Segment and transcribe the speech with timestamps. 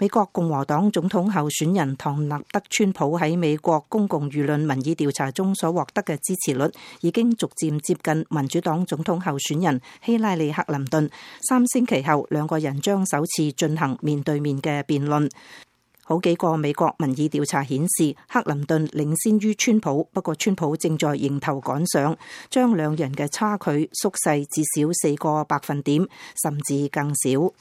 [0.00, 6.64] 美國共和黨總統候選人唐納德川普喺美國公共輿論民意調查中所獲得嘅支持率，
[7.02, 11.10] 已經逐漸接近民主黨總統候選人希拉里克林頓。
[11.46, 15.30] 三星期後，兩個人將首次進行面對面嘅辯論。
[16.04, 22.16] 好幾個美國民意調查顯示，克林頓領先於川普，不過川普正在迎頭趕上，
[22.48, 26.08] 將兩人嘅差距縮細至少四個百分點，
[26.42, 27.52] 甚至更少。